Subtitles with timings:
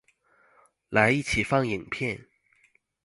[0.89, 2.25] 來一起放影片